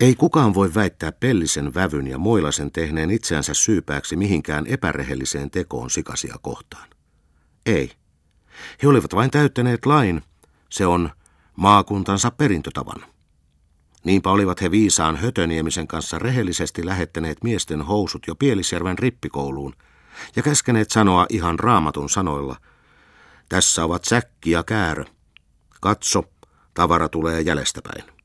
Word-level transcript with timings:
Ei 0.00 0.14
kukaan 0.14 0.54
voi 0.54 0.74
väittää 0.74 1.12
Pellisen 1.12 1.74
vävyn 1.74 2.06
ja 2.06 2.18
Moilasen 2.18 2.72
tehneen 2.72 3.10
itseänsä 3.10 3.54
syypääksi 3.54 4.16
mihinkään 4.16 4.66
epärehelliseen 4.66 5.50
tekoon 5.50 5.90
sikasia 5.90 6.36
kohtaan. 6.42 6.88
Ei. 7.66 7.92
He 8.82 8.88
olivat 8.88 9.14
vain 9.14 9.30
täyttäneet 9.30 9.86
lain. 9.86 10.22
Se 10.70 10.86
on 10.86 11.10
maakuntansa 11.56 12.30
perintötavan. 12.30 13.04
Niinpä 14.04 14.30
olivat 14.30 14.62
he 14.62 14.70
viisaan 14.70 15.16
Hötöniemisen 15.16 15.86
kanssa 15.86 16.18
rehellisesti 16.18 16.86
lähettäneet 16.86 17.44
miesten 17.44 17.82
housut 17.82 18.22
jo 18.26 18.34
Pielisjärven 18.34 18.98
rippikouluun 18.98 19.74
ja 20.36 20.42
käskeneet 20.42 20.90
sanoa 20.90 21.26
ihan 21.28 21.58
raamatun 21.58 22.08
sanoilla, 22.10 22.56
tässä 23.48 23.84
ovat 23.84 24.04
säkki 24.04 24.50
ja 24.50 24.62
käärö. 24.62 25.04
Katso, 25.80 26.24
tavara 26.74 27.08
tulee 27.08 27.40
jäljestäpäin. 27.40 28.17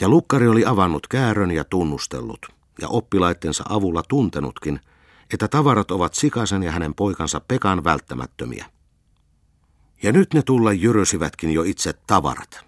Ja 0.00 0.08
lukkari 0.08 0.48
oli 0.48 0.64
avannut 0.64 1.06
käärön 1.06 1.50
ja 1.50 1.64
tunnustellut, 1.64 2.46
ja 2.80 2.88
oppilaittensa 2.88 3.64
avulla 3.68 4.02
tuntenutkin, 4.08 4.80
että 5.32 5.48
tavarat 5.48 5.90
ovat 5.90 6.14
Sikasen 6.14 6.62
ja 6.62 6.72
hänen 6.72 6.94
poikansa 6.94 7.40
Pekan 7.40 7.84
välttämättömiä. 7.84 8.66
Ja 10.02 10.12
nyt 10.12 10.34
ne 10.34 10.42
tulla 10.42 10.72
jyrösivätkin 10.72 11.50
jo 11.50 11.62
itse 11.62 11.92
tavarat. 12.06 12.60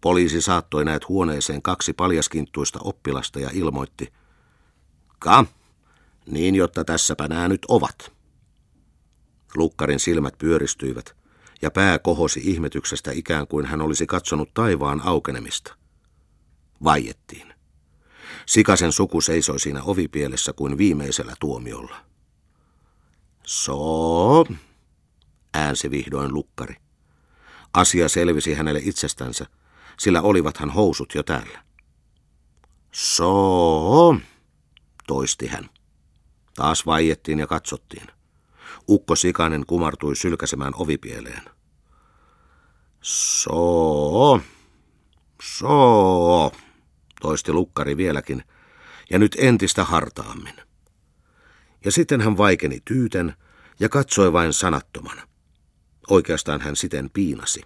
Poliisi 0.00 0.40
saattoi 0.40 0.84
näet 0.84 1.08
huoneeseen 1.08 1.62
kaksi 1.62 1.92
paljaskinttuista 1.92 2.78
oppilasta 2.82 3.40
ja 3.40 3.50
ilmoitti, 3.52 4.12
Ka, 5.18 5.44
niin 6.26 6.54
jotta 6.54 6.84
tässäpä 6.84 7.28
nämä 7.28 7.48
nyt 7.48 7.64
ovat. 7.68 8.12
Lukkarin 9.54 10.00
silmät 10.00 10.38
pyöristyivät 10.38 11.16
ja 11.62 11.70
pää 11.70 11.98
kohosi 11.98 12.40
ihmetyksestä 12.44 13.12
ikään 13.12 13.46
kuin 13.46 13.66
hän 13.66 13.80
olisi 13.80 14.06
katsonut 14.06 14.54
taivaan 14.54 15.00
aukenemista. 15.04 15.74
Vaiettiin. 16.84 17.54
Sikasen 18.46 18.92
suku 18.92 19.20
seisoi 19.20 19.60
siinä 19.60 19.82
ovipielessä 19.82 20.52
kuin 20.52 20.78
viimeisellä 20.78 21.34
tuomiolla. 21.40 21.96
So, 23.42 24.44
äänsi 25.54 25.90
vihdoin 25.90 26.34
lukkari. 26.34 26.76
Asia 27.74 28.08
selvisi 28.08 28.54
hänelle 28.54 28.80
itsestänsä, 28.84 29.46
sillä 29.98 30.22
olivathan 30.22 30.70
housut 30.70 31.14
jo 31.14 31.22
täällä. 31.22 31.64
So, 32.92 34.16
toisti 35.06 35.46
hän. 35.46 35.68
Taas 36.54 36.86
vaiettiin 36.86 37.38
ja 37.38 37.46
katsottiin. 37.46 38.06
Ukko 38.88 39.16
Sikanen 39.16 39.66
kumartui 39.66 40.16
sylkäsemään 40.16 40.72
ovipieleen. 40.76 41.42
So, 43.02 44.40
so, 45.42 46.52
toisti 47.20 47.52
lukkari 47.52 47.96
vieläkin, 47.96 48.42
ja 49.10 49.18
nyt 49.18 49.36
entistä 49.38 49.84
hartaammin. 49.84 50.54
Ja 51.84 51.92
sitten 51.92 52.20
hän 52.20 52.36
vaikeni 52.36 52.78
tyyten 52.84 53.34
ja 53.80 53.88
katsoi 53.88 54.32
vain 54.32 54.52
sanattomana. 54.52 55.22
Oikeastaan 56.10 56.60
hän 56.60 56.76
siten 56.76 57.10
piinasi. 57.10 57.62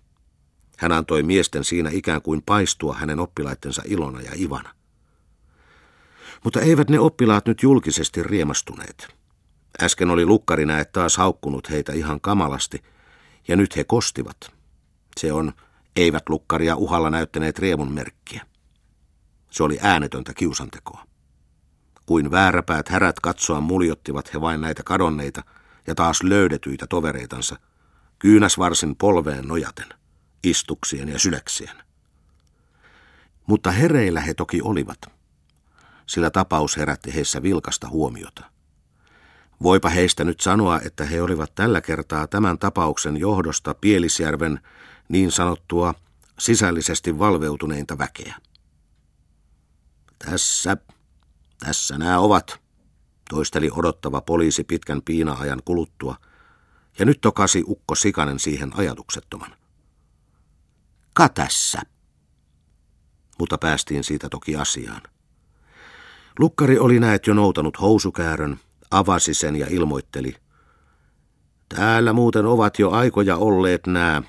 Hän 0.79 0.93
antoi 0.93 1.23
miesten 1.23 1.65
siinä 1.65 1.91
ikään 1.93 2.23
kuin 2.23 2.43
paistua 2.47 2.95
hänen 2.95 3.19
oppilaittensa 3.19 3.83
ilona 3.85 4.21
ja 4.21 4.31
ivana. 4.37 4.75
Mutta 6.45 6.61
eivät 6.61 6.91
ne 6.91 6.99
oppilaat 6.99 7.47
nyt 7.47 7.63
julkisesti 7.63 8.23
riemastuneet. 8.23 9.15
Äsken 9.83 10.11
oli 10.11 10.27
lukkari 10.27 10.67
näet 10.67 10.93
taas 10.93 11.17
haukkunut 11.17 11.71
heitä 11.71 11.93
ihan 11.93 12.21
kamalasti, 12.21 12.83
ja 13.49 13.57
nyt 13.57 13.77
he 13.77 13.85
kostivat. 13.85 14.37
Se 15.21 15.33
on, 15.33 15.53
eivät 15.97 16.29
lukkaria 16.29 16.77
uhalla 16.77 17.11
näyttäneet 17.11 17.59
riemun 17.59 17.93
merkkiä. 17.93 18.47
Se 19.51 19.63
oli 19.63 19.79
äänetöntä 19.83 20.35
kiusantekoa. 20.35 21.05
Kuin 22.07 22.31
vääräpäät 22.31 22.89
härät 22.89 23.21
katsoa 23.21 23.61
muljottivat 23.61 24.35
he 24.35 24.41
vain 24.41 24.61
näitä 24.61 24.83
kadonneita 24.83 25.43
ja 25.87 25.95
taas 25.95 26.23
löydetyitä 26.23 26.87
tovereitansa, 26.87 27.57
kyynäsvarsin 28.19 28.97
polveen 28.97 29.49
nojaten, 29.49 29.87
istuksien 30.45 31.09
ja 31.09 31.19
syleksien. 31.19 31.77
Mutta 33.47 33.71
hereillä 33.71 34.21
he 34.21 34.35
toki 34.35 34.63
olivat, 34.63 34.99
sillä 36.07 36.31
tapaus 36.31 36.77
herätti 36.77 37.15
heissä 37.15 37.43
vilkasta 37.43 37.89
huomiota. 37.89 38.45
Voipa 39.63 39.89
heistä 39.89 40.25
nyt 40.25 40.41
sanoa, 40.41 40.81
että 40.81 41.05
he 41.05 41.23
olivat 41.23 41.55
tällä 41.55 41.81
kertaa 41.81 42.27
tämän 42.27 42.59
tapauksen 42.59 43.17
johdosta 43.17 43.75
Pielisjärven 43.75 44.61
niin 45.09 45.31
sanottua 45.33 45.95
sisällisesti 46.39 47.19
valveutuneinta 47.19 47.99
väkeä. 47.99 48.35
Tässä, 50.25 50.77
tässä 51.59 51.99
nämä 51.99 52.19
ovat, 52.19 52.61
toisteli 53.31 53.71
odottava 53.73 54.21
poliisi 54.21 54.65
pitkän 54.65 55.03
piina-ajan 55.03 55.63
kuluttua, 55.65 56.17
ja 56.99 57.05
nyt 57.05 57.21
tokasi 57.21 57.65
Ukko 57.67 57.95
Sikanen 57.95 58.39
siihen 58.39 58.71
ajatuksettoman. 58.77 59.57
Ka 61.15 61.29
tässä. 61.29 61.83
Mutta 63.39 63.59
päästiin 63.59 64.05
siitä 64.05 64.29
toki 64.29 64.57
asiaan. 64.57 65.03
Lukkari 66.39 66.79
oli 66.79 67.01
näet 67.01 67.27
jo 67.27 67.35
noutanut 67.35 67.81
housukäärön, 67.81 68.61
avasi 68.91 69.35
sen 69.35 69.57
ja 69.57 69.67
ilmoitteli. 69.71 70.37
Täällä 71.69 72.13
muuten 72.13 72.47
ovat 72.47 72.79
jo 72.79 72.91
aikoja 72.91 73.37
olleet 73.37 73.87
nämä. 73.87 74.23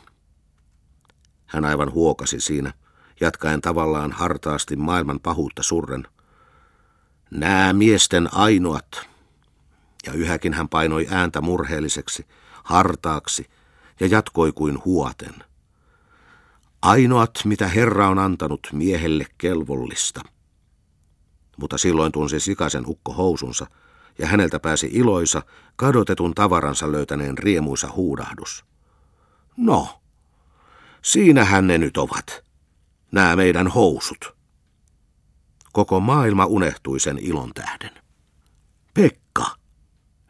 Hän 1.45 1.65
aivan 1.65 1.93
huokasi 1.93 2.39
siinä, 2.39 2.73
jatkaen 3.21 3.61
tavallaan 3.61 4.11
hartaasti 4.11 4.75
maailman 4.75 5.19
pahuutta 5.19 5.63
surren. 5.63 6.07
Nää 7.31 7.73
miesten 7.73 8.33
ainoat. 8.33 9.07
Ja 10.05 10.13
yhäkin 10.13 10.53
hän 10.53 10.69
painoi 10.69 11.07
ääntä 11.11 11.41
murheelliseksi, 11.41 12.25
hartaaksi 12.63 13.49
ja 13.99 14.07
jatkoi 14.07 14.51
kuin 14.51 14.85
huoten. 14.85 15.33
Ainoat, 16.81 17.31
mitä 17.45 17.67
Herra 17.67 18.09
on 18.09 18.19
antanut 18.19 18.67
miehelle 18.73 19.25
kelvollista. 19.37 20.21
Mutta 21.57 21.77
silloin 21.77 22.11
tunsi 22.11 22.39
sikaisen 22.39 22.83
ukko 22.87 23.13
housunsa, 23.13 23.67
ja 24.19 24.27
häneltä 24.27 24.59
pääsi 24.59 24.89
iloisa, 24.93 25.41
kadotetun 25.75 26.35
tavaransa 26.35 26.91
löytäneen 26.91 27.37
riemuisa 27.37 27.91
huudahdus. 27.91 28.65
No, 29.57 30.01
siinähän 31.01 31.67
ne 31.67 31.77
nyt 31.77 31.97
ovat 31.97 32.50
nämä 33.11 33.35
meidän 33.35 33.67
housut. 33.67 34.35
Koko 35.73 35.99
maailma 35.99 36.45
unehtui 36.45 36.99
sen 36.99 37.17
ilon 37.17 37.51
tähden. 37.53 37.91
Pekka, 38.93 39.45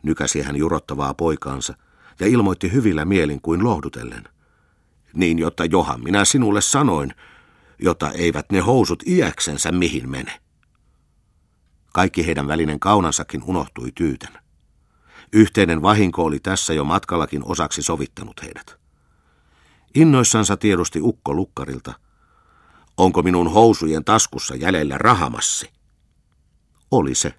nykäsi 0.04 0.42
hän 0.42 0.56
jurottavaa 0.56 1.14
poikaansa 1.14 1.74
ja 2.20 2.28
ilmoitti 2.28 2.72
hyvillä 2.72 3.06
mielin 3.06 3.42
kuin 3.42 3.64
lohdutellen. 3.64 4.24
Niin, 5.14 5.40
jotta 5.40 5.66
johan 5.66 6.04
minä 6.04 6.26
sinulle 6.26 6.62
sanoin, 6.62 7.14
jotta 7.80 8.12
eivät 8.12 8.46
ne 8.52 8.60
housut 8.60 9.04
iäksensä 9.08 9.72
mihin 9.72 10.10
mene. 10.10 10.40
Kaikki 11.94 12.26
heidän 12.26 12.48
välinen 12.48 12.80
kaunansakin 12.80 13.44
unohtui 13.44 13.92
tyyten. 13.96 14.30
Yhteinen 15.34 15.82
vahinko 15.82 16.24
oli 16.24 16.40
tässä 16.40 16.74
jo 16.74 16.84
matkallakin 16.84 17.42
osaksi 17.46 17.82
sovittanut 17.82 18.44
heidät. 18.44 18.78
Innoissansa 19.96 20.58
tiedosti 20.58 21.00
Ukko 21.02 21.34
Lukkarilta– 21.34 21.94
Onko 22.98 23.22
minun 23.22 23.52
housujen 23.52 24.06
taskussa 24.06 24.56
jäljellä 24.56 24.98
rahamassi? 24.98 25.70
Oli 26.92 27.16
se. 27.16 27.34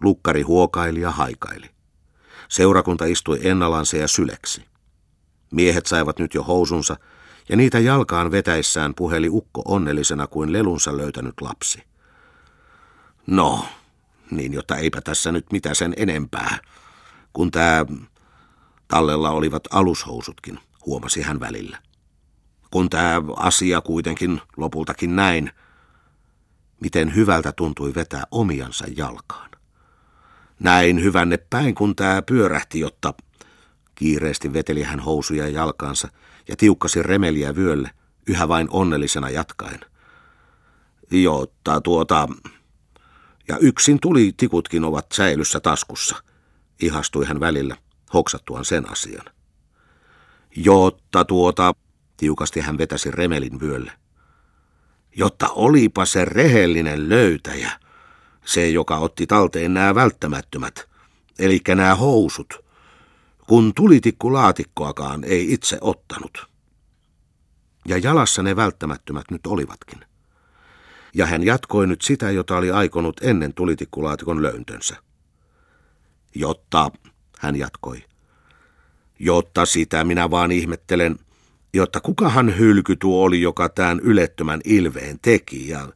Lukkari 0.00 0.42
huokaili 0.42 1.00
ja 1.00 1.10
haikaili. 1.10 1.70
Seurakunta 2.48 3.04
istui 3.04 3.38
ennalansa 3.42 3.96
ja 3.96 4.08
syleksi. 4.08 4.64
Miehet 5.50 5.86
saivat 5.86 6.18
nyt 6.18 6.34
jo 6.34 6.42
housunsa, 6.42 6.96
ja 7.48 7.56
niitä 7.56 7.78
jalkaan 7.78 8.30
vetäissään 8.30 8.94
puheli 8.94 9.28
ukko 9.28 9.62
onnellisena 9.64 10.26
kuin 10.26 10.52
lelunsa 10.52 10.96
löytänyt 10.96 11.34
lapsi. 11.40 11.82
No, 13.26 13.66
niin 14.30 14.52
jotta 14.52 14.76
eipä 14.76 15.00
tässä 15.00 15.32
nyt 15.32 15.52
mitä 15.52 15.74
sen 15.74 15.94
enempää, 15.96 16.58
kun 17.32 17.50
tämä 17.50 17.86
tallella 18.88 19.30
olivat 19.30 19.62
alushousutkin, 19.70 20.58
huomasi 20.86 21.22
hän 21.22 21.40
välillä 21.40 21.78
kun 22.70 22.90
tämä 22.90 23.22
asia 23.36 23.80
kuitenkin 23.80 24.40
lopultakin 24.56 25.16
näin, 25.16 25.50
miten 26.80 27.14
hyvältä 27.14 27.52
tuntui 27.52 27.94
vetää 27.94 28.24
omiansa 28.30 28.84
jalkaan. 28.96 29.50
Näin 30.60 31.02
hyvänne 31.02 31.36
päin, 31.36 31.74
kun 31.74 31.96
tämä 31.96 32.22
pyörähti, 32.22 32.80
jotta 32.80 33.14
kiireesti 33.94 34.52
veteli 34.52 34.82
hän 34.82 35.00
housuja 35.00 35.48
jalkaansa 35.48 36.08
ja 36.48 36.56
tiukkasi 36.56 37.02
remeliä 37.02 37.56
vyölle, 37.56 37.90
yhä 38.26 38.48
vain 38.48 38.68
onnellisena 38.70 39.30
jatkaen. 39.30 39.80
Jotta 41.10 41.80
tuota... 41.80 42.28
Ja 43.48 43.58
yksin 43.58 44.00
tuli 44.00 44.34
tikutkin 44.36 44.84
ovat 44.84 45.06
säilyssä 45.12 45.60
taskussa, 45.60 46.16
ihastui 46.82 47.26
hän 47.26 47.40
välillä, 47.40 47.76
hoksattuaan 48.14 48.64
sen 48.64 48.92
asian. 48.92 49.26
Jotta 50.56 51.24
tuota... 51.24 51.74
Tiukasti 52.16 52.60
hän 52.60 52.78
vetäsi 52.78 53.10
remelin 53.10 53.60
vyölle. 53.60 53.92
jotta 55.16 55.48
olipa 55.48 56.04
se 56.06 56.24
rehellinen 56.24 57.08
löytäjä, 57.08 57.70
se 58.44 58.70
joka 58.70 58.96
otti 58.96 59.26
talteen 59.26 59.74
nämä 59.74 59.94
välttämättömät, 59.94 60.88
eli 61.38 61.60
nämä 61.68 61.94
housut, 61.94 62.64
kun 63.46 63.74
tulitikkulaatikoakaan 63.74 65.24
ei 65.24 65.52
itse 65.52 65.78
ottanut. 65.80 66.46
Ja 67.88 67.98
jalassa 67.98 68.42
ne 68.42 68.56
välttämättömät 68.56 69.30
nyt 69.30 69.46
olivatkin. 69.46 70.00
Ja 71.14 71.26
hän 71.26 71.42
jatkoi 71.42 71.86
nyt 71.86 72.02
sitä, 72.02 72.30
jota 72.30 72.56
oli 72.56 72.70
aikonut 72.70 73.20
ennen 73.22 73.54
tulitikkulaatikon 73.54 74.42
löyntönsä. 74.42 74.96
Jotta, 76.34 76.90
hän 77.38 77.56
jatkoi, 77.56 78.04
jotta 79.18 79.66
sitä 79.66 80.04
minä 80.04 80.30
vaan 80.30 80.52
ihmettelen, 80.52 81.18
jotta 81.74 82.00
kukahan 82.00 82.58
hylky 82.58 82.96
tuo 82.96 83.24
oli, 83.24 83.42
joka 83.42 83.68
tämän 83.68 84.00
ylettömän 84.00 84.60
ilveen 84.64 85.18
teki, 85.22 85.68
ja 85.68 85.88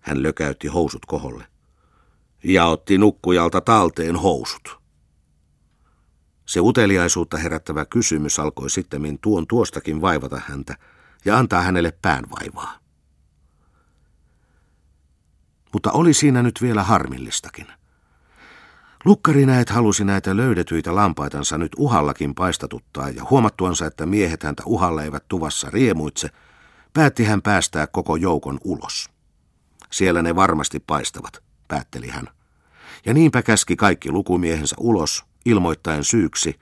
hän 0.00 0.22
lökäytti 0.22 0.68
housut 0.68 1.06
koholle. 1.06 1.46
Ja 2.44 2.66
otti 2.66 2.98
nukkujalta 2.98 3.60
talteen 3.60 4.16
housut. 4.16 4.82
Se 6.46 6.60
uteliaisuutta 6.60 7.36
herättävä 7.36 7.84
kysymys 7.84 8.38
alkoi 8.38 8.70
sitten 8.70 9.18
tuon 9.20 9.46
tuostakin 9.46 10.00
vaivata 10.00 10.40
häntä 10.46 10.76
ja 11.24 11.38
antaa 11.38 11.62
hänelle 11.62 11.92
päänvaivaa. 12.02 12.78
Mutta 15.72 15.92
oli 15.92 16.14
siinä 16.14 16.42
nyt 16.42 16.62
vielä 16.62 16.82
harmillistakin. 16.82 17.66
Lukkari 19.04 19.46
näet 19.46 19.70
halusi 19.70 20.04
näitä 20.04 20.36
löydetyitä 20.36 20.94
lampaitansa 20.94 21.58
nyt 21.58 21.72
uhallakin 21.76 22.34
paistatuttaa 22.34 23.10
ja 23.10 23.24
huomattuansa, 23.30 23.86
että 23.86 24.06
miehet 24.06 24.42
häntä 24.42 24.62
uhalla 24.66 25.02
eivät 25.02 25.24
tuvassa 25.28 25.70
riemuitse, 25.70 26.30
päätti 26.92 27.24
hän 27.24 27.42
päästää 27.42 27.86
koko 27.86 28.16
joukon 28.16 28.58
ulos. 28.64 29.10
Siellä 29.90 30.22
ne 30.22 30.34
varmasti 30.36 30.80
paistavat, 30.80 31.42
päätteli 31.68 32.08
hän. 32.08 32.28
Ja 33.06 33.14
niinpä 33.14 33.42
käski 33.42 33.76
kaikki 33.76 34.10
lukumiehensä 34.10 34.76
ulos, 34.78 35.24
ilmoittaen 35.44 36.04
syyksi, 36.04 36.60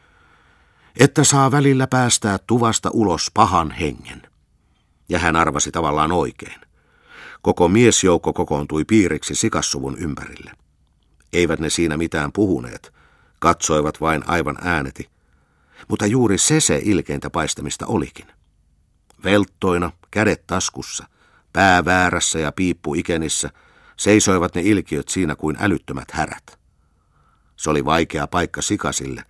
että 1.01 1.25
saa 1.25 1.51
välillä 1.51 1.87
päästää 1.87 2.39
tuvasta 2.47 2.91
ulos 2.93 3.31
pahan 3.35 3.71
hengen. 3.71 4.23
Ja 5.09 5.19
hän 5.19 5.37
arvasi 5.37 5.73
tavallaan 5.73 6.13
oikein. 6.13 6.61
Koko 7.43 7.69
miesjoukko 7.69 8.33
kokoontui 8.33 8.85
piiriksi 8.85 9.35
sikassuvun 9.35 9.99
ympärille. 9.99 10.60
Eivät 11.33 11.61
ne 11.61 11.71
siinä 11.71 11.97
mitään 11.97 12.33
puhuneet, 12.33 12.93
katsoivat 13.39 14.01
vain 14.01 14.23
aivan 14.27 14.57
ääneti. 14.63 15.11
Mutta 15.89 16.07
juuri 16.07 16.39
se 16.39 16.61
se 16.61 16.81
ilkeintä 16.85 17.31
paistamista 17.31 17.87
olikin. 17.87 18.27
Velttoina, 19.25 19.93
kädet 20.11 20.47
taskussa, 20.47 21.07
pää 21.53 21.85
väärässä 21.85 22.39
ja 22.39 22.53
piippu 22.53 22.95
ikenissä, 22.95 23.51
seisoivat 23.97 24.55
ne 24.55 24.61
ilkiöt 24.61 25.09
siinä 25.09 25.37
kuin 25.37 25.57
älyttömät 25.61 26.11
härät. 26.11 26.59
Se 27.57 27.71
oli 27.71 27.85
vaikea 27.85 28.27
paikka 28.27 28.63
sikasille, 28.63 29.25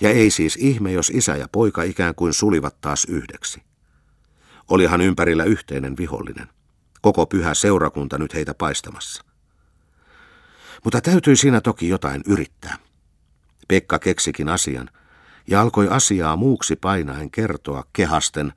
ja 0.00 0.10
ei 0.10 0.30
siis 0.30 0.56
ihme, 0.56 0.92
jos 0.92 1.10
isä 1.10 1.36
ja 1.36 1.48
poika 1.52 1.82
ikään 1.82 2.14
kuin 2.14 2.34
sulivat 2.34 2.80
taas 2.80 3.04
yhdeksi. 3.04 3.62
Olihan 4.68 5.00
ympärillä 5.00 5.44
yhteinen 5.44 5.96
vihollinen. 5.96 6.48
Koko 7.00 7.26
pyhä 7.26 7.54
seurakunta 7.54 8.18
nyt 8.18 8.34
heitä 8.34 8.54
paistamassa. 8.54 9.24
Mutta 10.84 11.00
täytyi 11.00 11.36
siinä 11.36 11.60
toki 11.60 11.88
jotain 11.88 12.22
yrittää. 12.26 12.76
Pekka 13.68 13.98
keksikin 13.98 14.48
asian 14.48 14.90
ja 15.46 15.60
alkoi 15.60 15.88
asiaa 15.88 16.36
muuksi 16.36 16.76
painaen 16.76 17.30
kertoa 17.30 17.84
kehasten. 17.92 18.52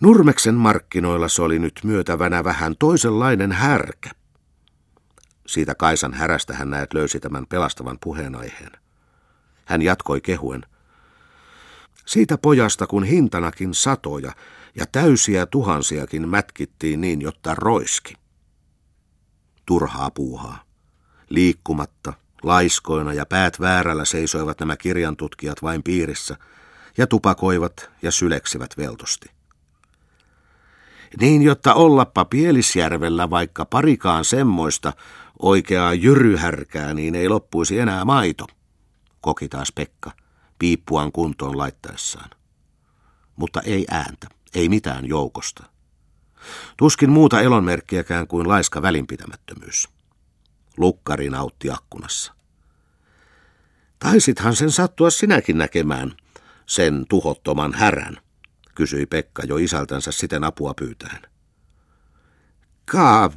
Nurmeksen 0.00 0.54
markkinoilla 0.54 1.28
se 1.28 1.42
oli 1.42 1.58
nyt 1.58 1.80
myötävänä 1.84 2.44
vähän 2.44 2.76
toisenlainen 2.78 3.52
härkä. 3.52 4.10
Siitä 5.46 5.74
Kaisan 5.74 6.14
härästä 6.14 6.54
hän 6.54 6.70
näet 6.70 6.94
löysi 6.94 7.20
tämän 7.20 7.46
pelastavan 7.46 7.98
puheenaiheen. 8.00 8.72
Hän 9.64 9.82
jatkoi 9.82 10.20
kehuen. 10.20 10.62
Siitä 12.06 12.38
pojasta 12.38 12.86
kun 12.86 13.04
hintanakin 13.04 13.74
satoja 13.74 14.32
ja 14.74 14.86
täysiä 14.92 15.46
tuhansiakin 15.46 16.28
mätkittiin 16.28 17.00
niin, 17.00 17.20
jotta 17.20 17.54
roiski. 17.54 18.14
Turhaa 19.66 20.10
puuhaa. 20.10 20.69
Liikkumatta, 21.30 22.12
laiskoina 22.42 23.12
ja 23.12 23.26
päät 23.26 23.60
väärällä 23.60 24.04
seisoivat 24.04 24.60
nämä 24.60 24.76
kirjantutkijat 24.76 25.62
vain 25.62 25.82
piirissä 25.82 26.36
ja 26.96 27.06
tupakoivat 27.06 27.90
ja 28.02 28.10
syleksivät 28.10 28.76
veltosti. 28.76 29.30
Niin, 31.20 31.42
jotta 31.42 31.74
ollappa 31.74 32.24
Pielisjärvellä 32.24 33.30
vaikka 33.30 33.64
parikaan 33.64 34.24
semmoista 34.24 34.92
oikeaa 35.38 35.94
jyryhärkää, 35.94 36.94
niin 36.94 37.14
ei 37.14 37.28
loppuisi 37.28 37.78
enää 37.78 38.04
maito, 38.04 38.46
koki 39.20 39.48
taas 39.48 39.72
Pekka, 39.72 40.10
piippuaan 40.58 41.12
kuntoon 41.12 41.58
laittaessaan. 41.58 42.30
Mutta 43.36 43.60
ei 43.60 43.86
ääntä, 43.90 44.28
ei 44.54 44.68
mitään 44.68 45.06
joukosta. 45.06 45.64
Tuskin 46.76 47.10
muuta 47.10 47.40
elonmerkkiäkään 47.40 48.26
kuin 48.26 48.48
laiska 48.48 48.82
välinpitämättömyys. 48.82 49.88
Lukkari 50.80 51.30
nautti 51.30 51.70
akkunassa. 51.70 52.34
Taisithan 53.98 54.56
sen 54.56 54.70
sattua 54.70 55.10
sinäkin 55.10 55.58
näkemään, 55.58 56.16
sen 56.66 57.04
tuhottoman 57.08 57.74
härän, 57.74 58.16
kysyi 58.74 59.06
Pekka 59.06 59.42
jo 59.42 59.56
isältänsä 59.56 60.12
siten 60.12 60.44
apua 60.44 60.74
pyytäen. 60.74 61.22
Kaa, 62.90 63.30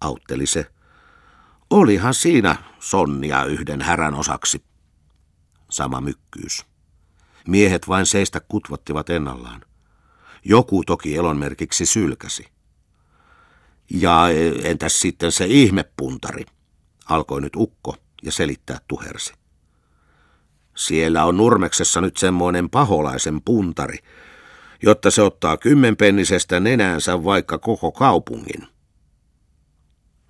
autteli 0.00 0.46
se. 0.46 0.66
Olihan 1.70 2.14
siinä 2.14 2.56
sonnia 2.78 3.44
yhden 3.44 3.82
härän 3.82 4.14
osaksi. 4.14 4.64
Sama 5.70 6.00
mykkyys. 6.00 6.66
Miehet 7.48 7.88
vain 7.88 8.06
seistä 8.06 8.40
kutvottivat 8.40 9.10
ennallaan. 9.10 9.60
Joku 10.44 10.84
toki 10.84 11.16
elonmerkiksi 11.16 11.86
sylkäsi. 11.86 12.46
Ja 13.90 14.22
entäs 14.62 15.00
sitten 15.00 15.32
se 15.32 15.46
ihmepuntari? 15.46 16.44
Alkoi 17.08 17.40
nyt 17.40 17.56
ukko 17.56 17.96
ja 18.22 18.32
selittää 18.32 18.78
tuhersi. 18.88 19.34
Siellä 20.76 21.24
on 21.24 21.36
Nurmeksessa 21.36 22.00
nyt 22.00 22.16
semmoinen 22.16 22.70
paholaisen 22.70 23.42
puntari, 23.42 23.98
jotta 24.82 25.10
se 25.10 25.22
ottaa 25.22 25.56
kymmenpennisestä 25.56 26.60
nenäänsä 26.60 27.24
vaikka 27.24 27.58
koko 27.58 27.92
kaupungin. 27.92 28.66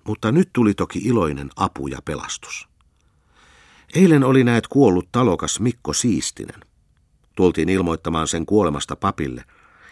Mutta 0.03 0.31
nyt 0.31 0.49
tuli 0.53 0.73
toki 0.73 0.99
iloinen 0.99 1.49
apu 1.55 1.87
ja 1.87 1.99
pelastus. 2.05 2.69
Eilen 3.95 4.23
oli 4.23 4.43
näet 4.43 4.67
kuollut 4.67 5.09
talokas 5.11 5.59
Mikko 5.59 5.93
Siistinen. 5.93 6.59
Tultiin 7.35 7.69
ilmoittamaan 7.69 8.27
sen 8.27 8.45
kuolemasta 8.45 8.95
papille, 8.95 9.43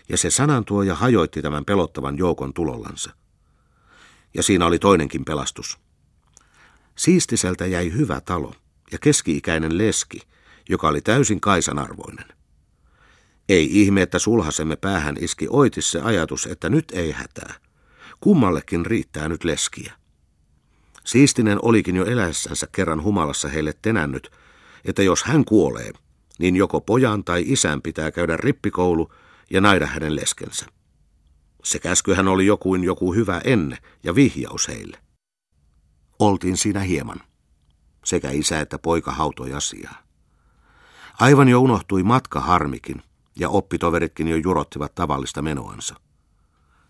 ja 0.10 0.18
se 0.18 0.30
sanantuoja 0.30 0.96
hajoitti 0.96 1.42
tämän 1.42 1.66
pelottavan 1.66 2.18
joukon 2.18 2.54
tulollansa. 2.54 3.12
Ja 4.34 4.44
siinä 4.44 4.66
oli 4.66 4.80
toinenkin 4.80 5.26
pelastus– 5.26 5.78
Siistiseltä 6.98 7.66
jäi 7.66 7.92
hyvä 7.94 8.22
talo 8.22 8.54
ja 8.92 8.98
keski-ikäinen 8.98 9.78
leski, 9.78 10.22
joka 10.70 10.88
oli 10.88 11.02
täysin 11.02 11.42
Kaisan 11.42 11.80
arvoinen. 11.80 12.26
Ei 13.50 13.82
ihme, 13.82 14.02
että 14.02 14.20
sulhasemme 14.20 14.76
päähän 14.76 15.16
iski 15.20 15.48
oitis 15.50 15.92
se 15.92 16.02
ajatus, 16.02 16.46
että 16.46 16.70
nyt 16.70 16.92
ei 16.92 17.12
hätää. 17.12 17.54
Kummallekin 18.22 18.86
riittää 18.86 19.30
nyt 19.30 19.44
leskiä. 19.44 19.94
Siistinen 21.04 21.60
olikin 21.62 21.96
jo 21.96 22.06
eläessänsä 22.06 22.68
kerran 22.72 23.04
humalassa 23.04 23.48
heille 23.48 23.74
tenännyt, 23.82 24.32
että 24.86 25.04
jos 25.04 25.24
hän 25.24 25.46
kuolee, 25.46 25.92
niin 26.40 26.56
joko 26.56 26.82
pojan 26.82 27.24
tai 27.24 27.44
isän 27.48 27.82
pitää 27.82 28.12
käydä 28.12 28.38
rippikoulu 28.38 29.14
ja 29.50 29.62
naida 29.62 29.86
hänen 29.86 30.16
leskensä. 30.16 30.66
Se 31.64 31.80
käskyhän 31.80 32.28
oli 32.28 32.46
jokuin 32.46 32.84
joku 32.84 33.14
hyvä 33.14 33.42
enne 33.44 33.78
ja 34.04 34.16
vihjaus 34.16 34.68
heille. 34.68 34.98
Oltiin 36.20 36.58
siinä 36.58 36.80
hieman. 36.80 37.22
Sekä 38.06 38.32
isä 38.32 38.60
että 38.60 38.80
poika 38.80 39.12
hautoi 39.12 39.54
asiaa. 39.54 40.04
Aivan 41.20 41.48
jo 41.48 41.62
unohtui 41.62 42.04
matka 42.04 42.40
harmikin, 42.40 43.04
ja 43.36 43.50
oppitoveritkin 43.50 44.28
jo 44.28 44.36
jurottivat 44.36 44.96
tavallista 44.96 45.42
menoansa. 45.42 45.96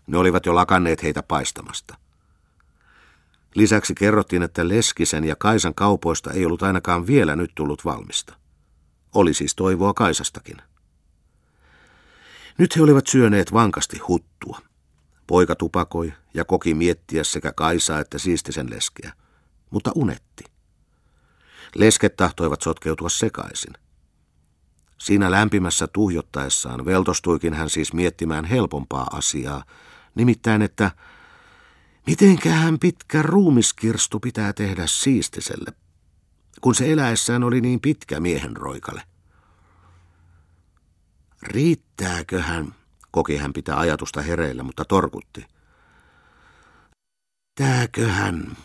Ne 0.06 0.18
olivat 0.18 0.46
jo 0.46 0.54
lakanneet 0.54 1.02
heitä 1.02 1.22
paistamasta. 1.22 1.96
Lisäksi 3.54 3.94
kerrottiin, 3.94 4.42
että 4.42 4.68
Leskisen 4.68 5.24
ja 5.24 5.36
Kaisan 5.36 5.74
kaupoista 5.74 6.32
ei 6.32 6.46
ollut 6.46 6.62
ainakaan 6.62 7.06
vielä 7.06 7.36
nyt 7.36 7.50
tullut 7.54 7.84
valmista. 7.84 8.36
Oli 9.14 9.34
siis 9.34 9.54
toivoa 9.54 9.94
Kaisastakin. 9.94 10.56
Nyt 12.58 12.76
he 12.76 12.82
olivat 12.82 13.06
syöneet 13.06 13.52
vankasti 13.52 13.98
huttua. 13.98 14.60
Poika 15.28 15.54
tupakoi 15.54 16.12
ja 16.34 16.44
koki 16.44 16.74
miettiä 16.74 17.24
sekä 17.24 17.52
Kaisaa 17.52 18.00
että 18.00 18.18
siistisen 18.18 18.70
leskeä, 18.70 19.12
mutta 19.70 19.92
unetti. 19.94 20.44
Lesket 21.74 22.16
tahtoivat 22.16 22.62
sotkeutua 22.62 23.08
sekaisin. 23.08 23.72
Siinä 24.98 25.30
lämpimässä 25.30 25.86
tuhjottaessaan 25.86 26.84
veltostuikin 26.84 27.54
hän 27.54 27.70
siis 27.70 27.92
miettimään 27.92 28.44
helpompaa 28.44 29.06
asiaa, 29.12 29.64
Nimittäin, 30.18 30.62
että 30.62 30.90
mitenkähän 32.06 32.78
pitkä 32.78 33.22
ruumiskirstu 33.22 34.20
pitää 34.20 34.52
tehdä 34.52 34.86
siistiselle, 34.86 35.72
kun 36.60 36.74
se 36.74 36.92
eläessään 36.92 37.44
oli 37.44 37.60
niin 37.60 37.80
pitkä 37.80 38.20
miehen 38.20 38.56
roikalle. 38.56 39.02
Riittääköhän, 41.42 42.74
koki 43.10 43.36
hän 43.36 43.52
pitää 43.52 43.78
ajatusta 43.78 44.22
hereillä, 44.22 44.62
mutta 44.62 44.84
torkutti. 44.84 45.46
Tääköhän, 47.54 48.56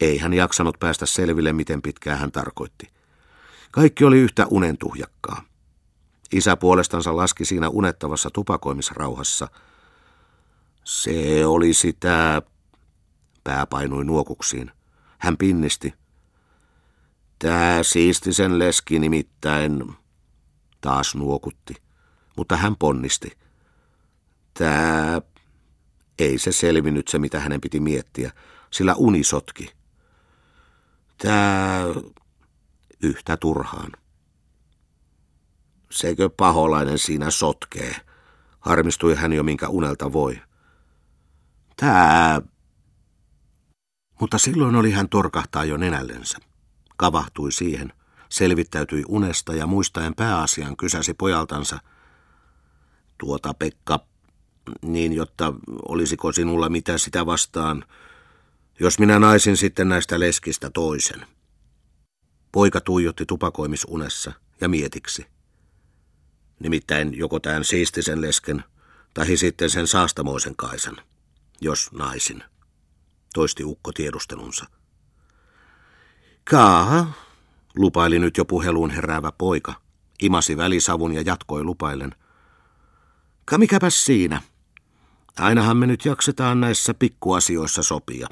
ei 0.00 0.18
hän 0.18 0.34
jaksanut 0.34 0.76
päästä 0.80 1.06
selville, 1.06 1.52
miten 1.52 1.82
pitkään 1.82 2.18
hän 2.18 2.32
tarkoitti. 2.32 2.88
Kaikki 3.70 4.04
oli 4.04 4.18
yhtä 4.18 4.46
unentuhjakkaa. 4.50 5.42
Isä 6.32 6.56
puolestansa 6.56 7.16
laski 7.16 7.44
siinä 7.44 7.68
unettavassa 7.68 8.30
tupakoimisrauhassa. 8.30 9.48
Se 10.84 11.46
oli 11.46 11.74
sitä... 11.74 12.42
Pää 13.44 13.66
painui 13.66 14.04
nuokuksiin. 14.04 14.70
Hän 15.18 15.36
pinnisti. 15.36 15.94
Tää 17.38 17.82
siistisen 17.82 18.58
leski 18.58 18.98
nimittäin... 18.98 19.94
Taas 20.80 21.14
nuokutti, 21.14 21.74
mutta 22.36 22.56
hän 22.56 22.76
ponnisti. 22.76 23.38
Tää... 24.58 25.22
Ei 26.18 26.38
se 26.38 26.52
selvinnyt 26.52 27.08
se, 27.08 27.18
mitä 27.18 27.40
hänen 27.40 27.60
piti 27.60 27.80
miettiä, 27.80 28.32
sillä 28.70 28.94
uni 28.94 29.24
sotki. 29.24 29.72
Tää... 31.18 31.84
Yhtä 33.02 33.36
turhaan. 33.36 33.92
Seikö 35.90 36.30
paholainen 36.36 36.98
siinä 36.98 37.30
sotkee? 37.30 37.94
Harmistui 38.60 39.14
hän 39.14 39.32
jo 39.32 39.42
minkä 39.42 39.68
unelta 39.68 40.12
voi. 40.12 40.42
Tää... 41.76 42.42
Mutta 44.20 44.38
silloin 44.38 44.76
oli 44.76 44.90
hän 44.90 45.08
torkahtaa 45.08 45.64
jo 45.64 45.76
nenällensä. 45.76 46.38
Kavahtui 46.96 47.52
siihen, 47.52 47.92
selvittäytyi 48.28 49.04
unesta 49.08 49.54
ja 49.54 49.66
muistaen 49.66 50.14
pääasian 50.14 50.76
kysäsi 50.76 51.14
pojaltansa. 51.14 51.78
Tuota 53.18 53.54
Pekka, 53.54 54.07
niin 54.82 55.12
jotta 55.12 55.54
olisiko 55.88 56.32
sinulla 56.32 56.68
mitä 56.68 56.98
sitä 56.98 57.26
vastaan, 57.26 57.84
jos 58.80 58.98
minä 58.98 59.18
naisin 59.18 59.56
sitten 59.56 59.88
näistä 59.88 60.20
leskistä 60.20 60.70
toisen. 60.70 61.26
Poika 62.52 62.80
tuijotti 62.80 63.26
tupakoimisunessa 63.26 64.32
ja 64.60 64.68
mietiksi. 64.68 65.26
Nimittäin 66.60 67.18
joko 67.18 67.40
tämän 67.40 67.64
siistisen 67.64 68.20
lesken, 68.20 68.64
tai 69.14 69.36
sitten 69.36 69.70
sen 69.70 69.86
saastamoisen 69.86 70.56
Kaisan, 70.56 70.96
jos 71.60 71.92
naisin, 71.92 72.44
toisti 73.34 73.64
ukko 73.64 73.92
tiedustelunsa. 73.92 74.66
Kaa, 76.50 77.12
lupaili 77.76 78.18
nyt 78.18 78.36
jo 78.36 78.44
puheluun 78.44 78.90
heräävä 78.90 79.32
poika, 79.32 79.74
imasi 80.22 80.56
välisavun 80.56 81.14
ja 81.14 81.22
jatkoi 81.26 81.64
lupaillen. 81.64 82.14
Ka 83.44 83.58
mikäpäs 83.58 84.04
siinä? 84.04 84.42
Ainahan 85.38 85.76
me 85.76 85.86
nyt 85.86 86.04
jaksetaan 86.04 86.60
näissä 86.60 86.94
pikkuasioissa 86.94 87.82
sopia. 87.82 88.28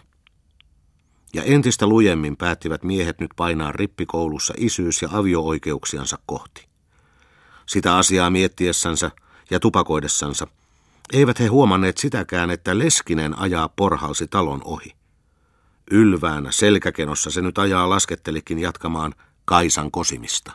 Ja 1.35 1.43
entistä 1.43 1.87
lujemmin 1.87 2.37
päättivät 2.37 2.83
miehet 2.83 3.21
nyt 3.21 3.31
painaa 3.37 3.73
rippikoulussa 3.73 4.55
isyys- 4.57 5.03
ja 5.03 5.09
avio-oikeuksiansa 5.13 6.19
kohti. 6.27 6.67
Sitä 7.67 7.97
asiaa 7.97 8.31
miettiessänsä 8.31 9.11
ja 9.51 9.61
tupakoidessansa 9.61 10.47
eivät 11.13 11.41
he 11.41 11.47
huomanneet 11.47 11.99
sitäkään, 11.99 12.51
että 12.51 12.79
Leskinen 12.79 13.39
ajaa 13.39 13.69
porhalsi 13.69 14.27
talon 14.27 14.61
ohi. 14.65 14.97
Ylväänä 15.91 16.53
selkäkenossa 16.53 17.31
se 17.31 17.43
nyt 17.43 17.59
ajaa 17.59 17.91
laskettelikin 17.91 18.59
jatkamaan 18.59 19.15
Kaisan 19.45 19.91
kosimista. 19.91 20.53